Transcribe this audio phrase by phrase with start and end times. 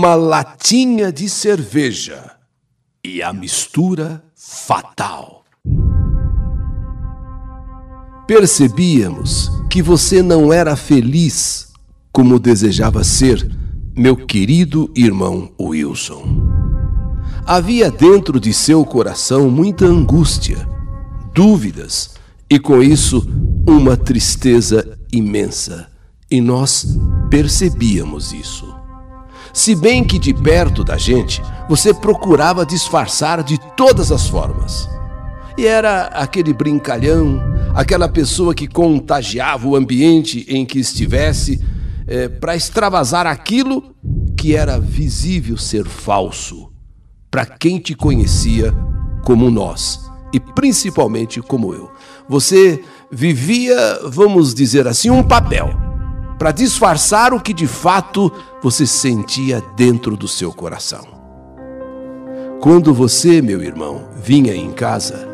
[0.00, 2.30] uma latinha de cerveja
[3.04, 5.44] e a mistura fatal.
[8.26, 11.68] Percebíamos que você não era feliz
[12.10, 13.46] como desejava ser,
[13.94, 16.24] meu querido irmão Wilson.
[17.44, 20.66] Havia dentro de seu coração muita angústia,
[21.34, 22.14] dúvidas
[22.48, 23.28] e, com isso,
[23.68, 25.88] uma tristeza imensa.
[26.30, 26.86] E nós
[27.28, 28.69] percebíamos isso.
[29.52, 34.88] Se bem que de perto da gente, você procurava disfarçar de todas as formas.
[35.56, 37.42] E era aquele brincalhão,
[37.74, 41.60] aquela pessoa que contagiava o ambiente em que estivesse
[42.06, 43.94] é, para extravasar aquilo
[44.36, 46.72] que era visível ser falso
[47.30, 48.74] para quem te conhecia
[49.24, 51.90] como nós e principalmente como eu.
[52.28, 55.89] Você vivia, vamos dizer assim, um papel
[56.40, 61.04] para disfarçar o que de fato você sentia dentro do seu coração.
[62.62, 65.28] Quando você, meu irmão, vinha em casa,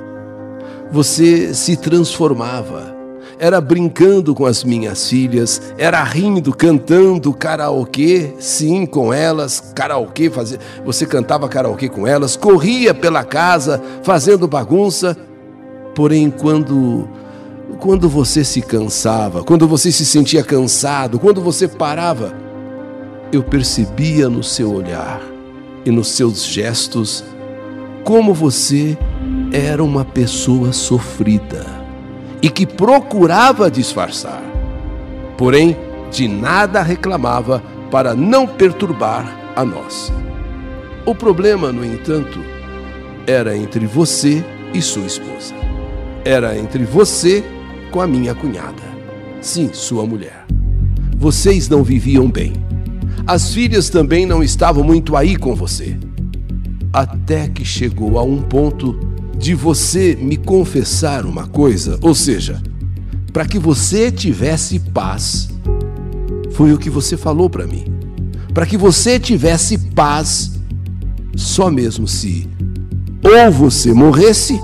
[0.90, 2.92] você se transformava.
[3.38, 10.58] Era brincando com as minhas filhas, era rindo, cantando karaokê, sim, com elas, karaokê, fazia,
[10.84, 15.16] você cantava karaokê com elas, corria pela casa fazendo bagunça.
[15.94, 17.08] Porém, quando
[17.76, 22.34] quando você se cansava, quando você se sentia cansado, quando você parava,
[23.32, 25.20] eu percebia no seu olhar
[25.84, 27.24] e nos seus gestos
[28.04, 28.96] como você
[29.52, 31.66] era uma pessoa sofrida
[32.40, 34.42] e que procurava disfarçar.
[35.36, 35.76] Porém,
[36.10, 40.12] de nada reclamava para não perturbar a nós.
[41.04, 42.40] O problema, no entanto,
[43.26, 45.54] era entre você e sua esposa.
[46.24, 47.44] Era entre você
[47.96, 48.82] com a minha cunhada.
[49.40, 50.44] Sim, sua mulher.
[51.16, 52.52] Vocês não viviam bem.
[53.26, 55.96] As filhas também não estavam muito aí com você.
[56.92, 59.00] Até que chegou a um ponto
[59.38, 62.62] de você me confessar uma coisa, ou seja,
[63.32, 65.48] para que você tivesse paz.
[66.50, 67.86] Foi o que você falou para mim.
[68.52, 70.52] Para que você tivesse paz,
[71.34, 72.46] só mesmo se
[73.24, 74.60] ou você morresse,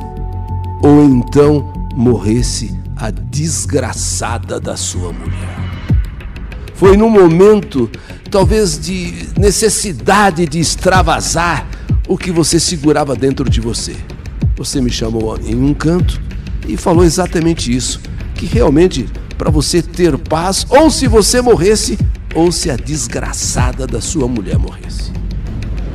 [0.83, 5.59] ou então morresse a desgraçada da sua mulher.
[6.73, 7.91] Foi num momento,
[8.31, 11.67] talvez, de necessidade de extravasar
[12.07, 13.97] o que você segurava dentro de você.
[14.57, 16.23] Você me chamou em um canto
[16.69, 18.01] e falou exatamente isso:
[18.37, 21.99] que realmente para você ter paz, ou se você morresse,
[22.37, 25.11] ou se a desgraçada da sua mulher morresse.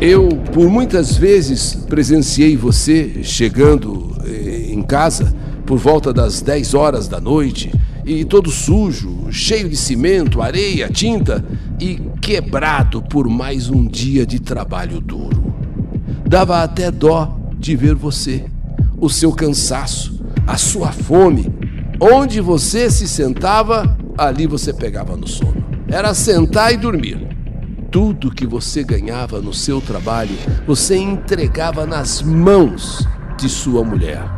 [0.01, 5.33] Eu, por muitas vezes, presenciei você chegando eh, em casa
[5.67, 7.69] por volta das 10 horas da noite
[8.05, 11.43] e todo sujo, cheio de cimento, areia, tinta
[11.77, 15.53] e quebrado por mais um dia de trabalho duro.
[16.25, 18.45] Dava até dó de ver você,
[18.97, 21.53] o seu cansaço, a sua fome.
[21.99, 25.65] Onde você se sentava, ali você pegava no sono.
[25.89, 27.27] Era sentar e dormir.
[27.91, 30.35] Tudo que você ganhava no seu trabalho,
[30.65, 33.05] você entregava nas mãos
[33.37, 34.36] de sua mulher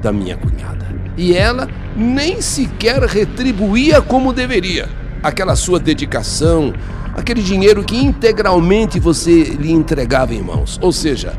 [0.00, 0.86] da minha cunhada.
[1.16, 4.88] E ela nem sequer retribuía como deveria
[5.22, 6.72] aquela sua dedicação,
[7.14, 10.78] aquele dinheiro que integralmente você lhe entregava em mãos.
[10.80, 11.34] Ou seja,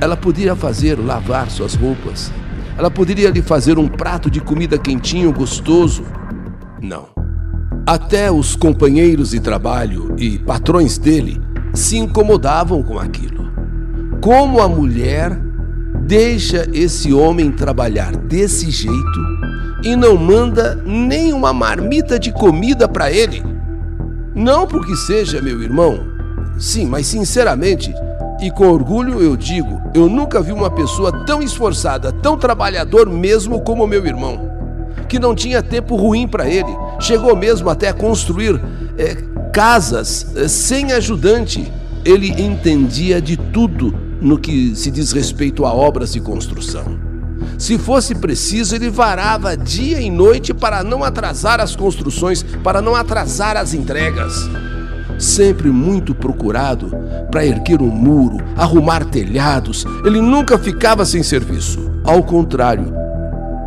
[0.00, 2.32] ela poderia fazer lavar suas roupas,
[2.76, 6.02] ela poderia lhe fazer um prato de comida quentinho, gostoso.
[6.80, 7.08] Não.
[7.86, 11.40] Até os companheiros de trabalho e patrões dele
[11.74, 13.50] se incomodavam com aquilo.
[14.20, 15.49] Como a mulher
[16.10, 19.20] deixa esse homem trabalhar desse jeito
[19.84, 23.40] e não manda nem uma marmita de comida para ele.
[24.34, 26.00] Não porque seja meu irmão,
[26.58, 27.94] sim, mas sinceramente
[28.42, 33.60] e com orgulho eu digo, eu nunca vi uma pessoa tão esforçada, tão trabalhador mesmo
[33.60, 34.50] como meu irmão,
[35.08, 38.60] que não tinha tempo ruim para ele, chegou mesmo até a construir
[38.98, 39.14] é,
[39.52, 41.72] casas é, sem ajudante.
[42.04, 47.10] Ele entendia de tudo no que se diz respeito a obras de construção.
[47.58, 52.94] Se fosse preciso, ele varava dia e noite para não atrasar as construções, para não
[52.94, 54.48] atrasar as entregas.
[55.18, 56.90] Sempre muito procurado
[57.30, 61.90] para erguer um muro, arrumar telhados, ele nunca ficava sem serviço.
[62.02, 62.92] Ao contrário,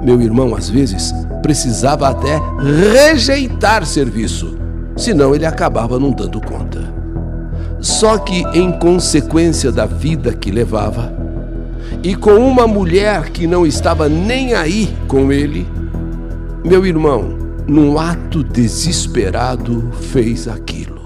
[0.03, 4.57] meu irmão às vezes precisava até rejeitar serviço,
[4.97, 6.92] senão ele acabava não dando conta.
[7.83, 11.13] Só que, em consequência da vida que levava,
[12.01, 15.67] e com uma mulher que não estava nem aí com ele,
[16.63, 17.37] meu irmão,
[17.67, 21.01] num ato desesperado, fez aquilo.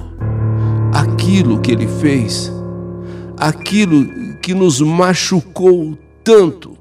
[0.94, 2.53] aquilo que ele fez,
[3.35, 6.77] aquilo que nos machucou tanto.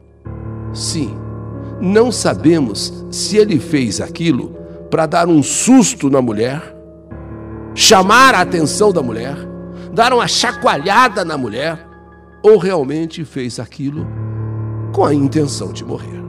[0.74, 1.14] Sim,
[1.80, 4.54] não sabemos se ele fez aquilo
[4.90, 6.76] para dar um susto na mulher,
[7.74, 9.55] chamar a atenção da mulher,
[9.96, 11.88] dar uma chacoalhada na mulher,
[12.42, 14.06] ou realmente fez aquilo
[14.92, 16.22] com a intenção de morrer.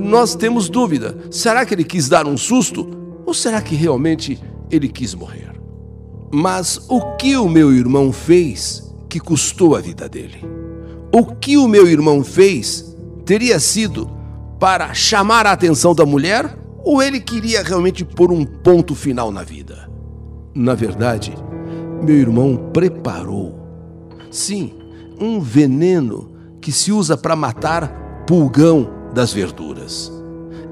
[0.00, 2.88] Nós temos dúvida: será que ele quis dar um susto
[3.26, 4.40] ou será que realmente
[4.70, 5.50] ele quis morrer?
[6.32, 10.44] Mas o que o meu irmão fez que custou a vida dele?
[11.12, 12.96] O que o meu irmão fez
[13.26, 14.08] teria sido
[14.60, 19.42] para chamar a atenção da mulher ou ele queria realmente pôr um ponto final na
[19.42, 19.90] vida?
[20.54, 21.34] Na verdade,
[22.02, 23.58] meu irmão preparou,
[24.30, 24.72] sim,
[25.20, 26.30] um veneno
[26.60, 30.12] que se usa para matar pulgão das verduras.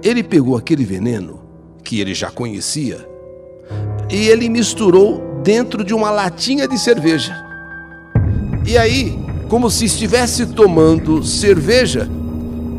[0.02, 1.40] Ele pegou aquele veneno
[1.82, 3.08] que ele já conhecia
[4.10, 7.44] e ele misturou dentro de uma latinha de cerveja.
[8.66, 12.08] E aí, como se estivesse tomando cerveja,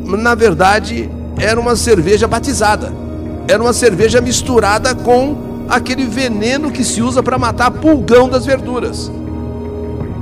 [0.04, 2.92] na verdade era uma cerveja batizada.
[3.48, 9.10] Era uma cerveja misturada com aquele veneno que se usa para matar pulgão das verduras.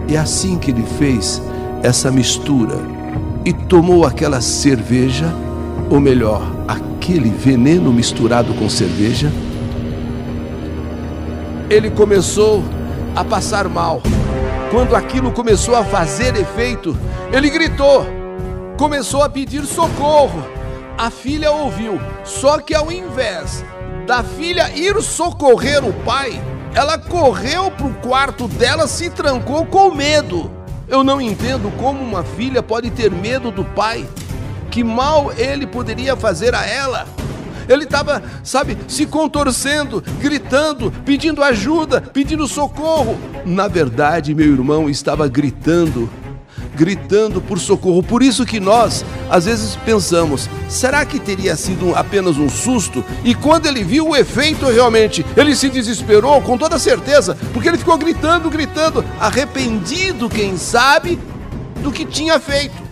[0.07, 1.43] E é assim que ele fez
[1.83, 2.77] essa mistura
[3.45, 5.33] e tomou aquela cerveja,
[5.89, 9.33] ou melhor, aquele veneno misturado com cerveja,
[11.71, 12.63] ele começou
[13.17, 14.03] a passar mal.
[14.71, 16.95] Quando aquilo começou a fazer efeito,
[17.33, 18.07] ele gritou,
[18.77, 20.43] começou a pedir socorro.
[20.97, 23.65] A filha ouviu, só que ao invés
[24.09, 26.43] da filha ir socorrer o pai,
[26.75, 30.51] ela correu para o quarto dela, se trancou com medo.
[30.89, 34.09] Eu não entendo como uma filha pode ter medo do pai.
[34.71, 37.07] Que mal ele poderia fazer a ela?
[37.69, 43.19] Ele estava, sabe, se contorcendo, gritando, pedindo ajuda, pedindo socorro.
[43.45, 46.09] Na verdade, meu irmão estava gritando,
[46.79, 48.05] gritando por socorro.
[48.05, 53.05] Por isso que nós, às vezes, pensamos: será que teria sido apenas um susto?
[53.25, 57.79] E quando ele viu o efeito realmente, ele se desesperou com toda certeza, porque ele
[57.79, 61.19] ficou gritando, gritando, arrependido, quem sabe,
[61.83, 62.87] do que tinha feito.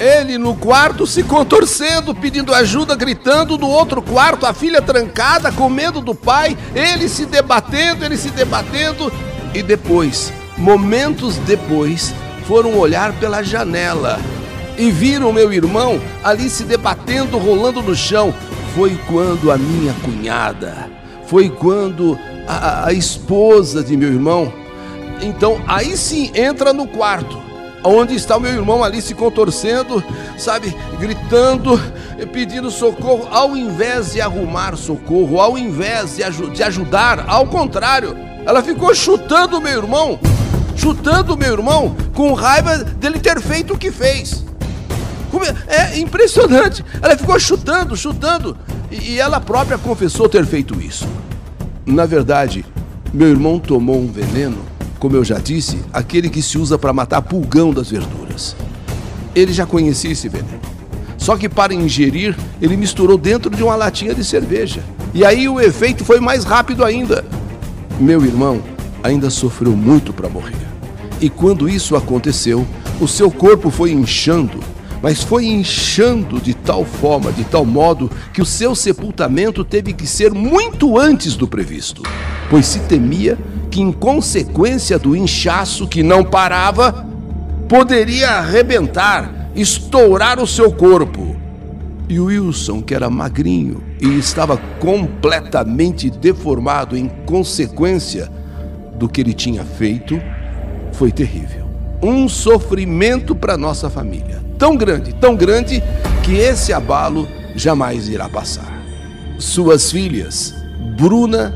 [0.00, 3.58] Ele no quarto se contorcendo, pedindo ajuda, gritando.
[3.58, 6.56] No outro quarto, a filha trancada, com medo do pai.
[6.74, 9.12] Ele se debatendo, ele se debatendo.
[9.52, 12.14] E depois, momentos depois,
[12.50, 14.18] foram olhar pela janela
[14.76, 18.34] e viram meu irmão ali se debatendo, rolando no chão.
[18.74, 20.90] Foi quando a minha cunhada,
[21.26, 22.18] foi quando
[22.48, 24.52] a, a esposa de meu irmão.
[25.22, 27.40] Então aí sim entra no quarto
[27.84, 30.02] Onde está o meu irmão ali se contorcendo,
[30.36, 31.80] sabe, gritando,
[32.32, 38.14] pedindo socorro, ao invés de arrumar socorro, ao invés de, aj de ajudar, ao contrário,
[38.44, 40.18] ela ficou chutando o meu irmão,
[40.80, 44.44] chutando meu irmão, com raiva dele ter feito o que fez.
[45.68, 48.56] É, é impressionante, ela ficou chutando, chutando,
[48.90, 51.06] e ela própria confessou ter feito isso.
[51.86, 52.64] Na verdade,
[53.12, 57.22] meu irmão tomou um veneno como eu já disse, aquele que se usa para matar
[57.22, 58.54] pulgão das verduras.
[59.34, 60.60] Ele já conhecia esse veneno.
[61.16, 64.84] Só que para ingerir, ele misturou dentro de uma latinha de cerveja.
[65.14, 67.24] E aí o efeito foi mais rápido ainda.
[67.98, 68.62] Meu irmão
[69.02, 70.69] ainda sofreu muito para morrer.
[71.20, 72.66] E quando isso aconteceu,
[73.00, 74.60] o seu corpo foi inchando,
[75.02, 80.06] mas foi inchando de tal forma, de tal modo, que o seu sepultamento teve que
[80.06, 82.02] ser muito antes do previsto,
[82.48, 83.38] pois se temia
[83.70, 87.06] que, em consequência do inchaço que não parava,
[87.68, 91.36] poderia arrebentar, estourar o seu corpo.
[92.08, 98.28] E Wilson, que era magrinho e estava completamente deformado em consequência
[98.96, 100.20] do que ele tinha feito,
[100.92, 101.68] foi terrível.
[102.02, 104.40] Um sofrimento para nossa família.
[104.58, 105.82] Tão grande, tão grande,
[106.22, 108.80] que esse abalo jamais irá passar.
[109.38, 110.54] Suas filhas,
[110.96, 111.54] Bruna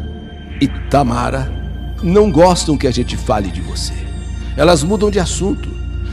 [0.60, 1.50] e Tamara,
[2.02, 3.94] não gostam que a gente fale de você.
[4.56, 5.68] Elas mudam de assunto.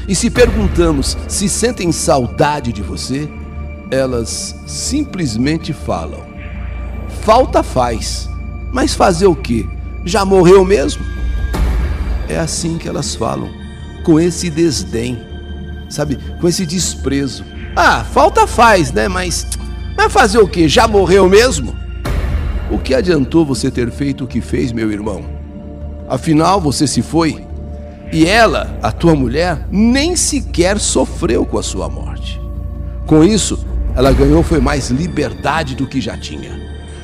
[0.07, 3.29] E se perguntamos se sentem saudade de você,
[3.91, 6.21] elas simplesmente falam:
[7.21, 8.29] falta faz,
[8.71, 9.65] mas fazer o quê?
[10.03, 11.03] Já morreu mesmo?
[12.31, 13.49] É assim que elas falam,
[14.05, 15.19] com esse desdém,
[15.89, 17.43] sabe, com esse desprezo.
[17.75, 19.09] Ah, falta faz, né?
[19.09, 19.45] Mas
[19.97, 20.65] vai fazer o quê?
[20.69, 21.75] Já morreu mesmo?
[22.71, 25.25] O que adiantou você ter feito o que fez, meu irmão?
[26.07, 27.45] Afinal, você se foi.
[28.13, 32.39] E ela, a tua mulher, nem sequer sofreu com a sua morte.
[33.05, 33.59] Com isso,
[33.93, 36.57] ela ganhou foi mais liberdade do que já tinha.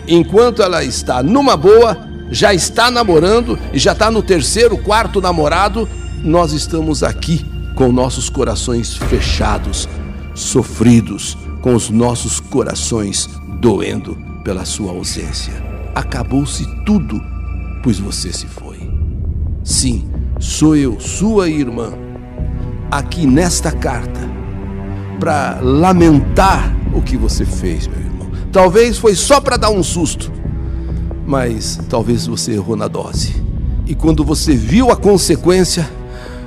[0.07, 5.87] Enquanto ela está numa boa, já está namorando e já está no terceiro, quarto namorado,
[6.23, 9.87] nós estamos aqui com nossos corações fechados,
[10.33, 13.29] sofridos, com os nossos corações
[13.59, 15.53] doendo pela sua ausência.
[15.93, 17.21] Acabou-se tudo,
[17.83, 18.89] pois você se foi.
[19.63, 21.93] Sim, sou eu, sua irmã,
[22.89, 24.19] aqui nesta carta,
[25.19, 28.31] para lamentar o que você fez, meu irmão.
[28.51, 30.31] Talvez foi só para dar um susto,
[31.27, 33.35] mas talvez você errou na dose.
[33.85, 35.87] E quando você viu a consequência,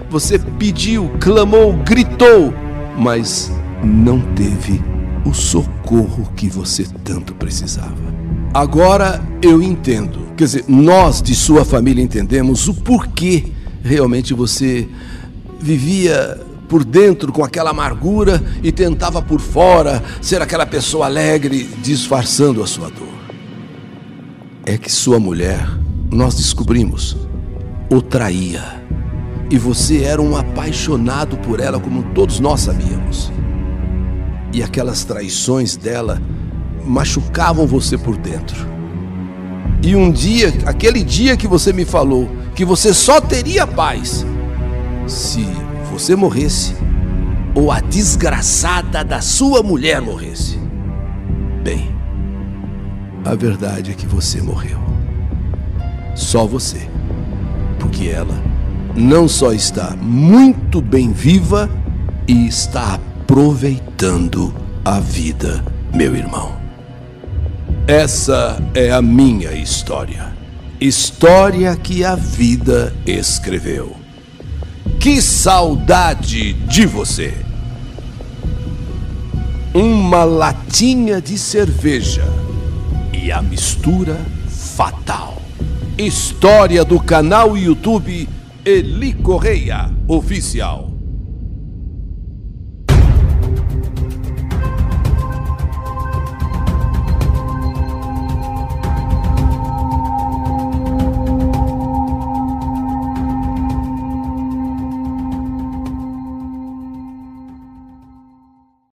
[0.08, 2.52] você pediu, clamou, gritou,
[2.99, 3.52] mas
[3.84, 4.82] não teve
[5.25, 8.10] o socorro que você tanto precisava.
[8.52, 14.88] Agora eu entendo, quer dizer, nós de sua família entendemos o porquê realmente você
[15.60, 22.62] vivia por dentro com aquela amargura e tentava por fora ser aquela pessoa alegre, disfarçando
[22.62, 23.19] a sua dor.
[24.64, 25.67] É que sua mulher,
[26.11, 27.17] nós descobrimos,
[27.90, 28.62] o traía.
[29.50, 33.33] E você era um apaixonado por ela, como todos nós sabíamos.
[34.52, 36.21] E aquelas traições dela
[36.85, 38.69] machucavam você por dentro.
[39.83, 44.26] E um dia, aquele dia que você me falou que você só teria paz
[45.07, 45.47] se
[45.90, 46.75] você morresse
[47.55, 50.59] ou a desgraçada da sua mulher morresse.
[51.64, 52.00] Bem,
[53.24, 54.78] a verdade é que você morreu.
[56.14, 56.88] Só você.
[57.78, 58.40] Porque ela
[58.96, 61.68] não só está muito bem viva
[62.26, 66.56] e está aproveitando a vida, meu irmão.
[67.86, 70.32] Essa é a minha história.
[70.80, 73.96] História que a vida escreveu.
[74.98, 77.34] Que saudade de você!
[79.72, 82.24] Uma latinha de cerveja
[83.22, 84.16] e a mistura
[84.48, 85.42] fatal.
[85.98, 88.26] História do canal YouTube
[88.64, 90.89] Eli Correia Oficial.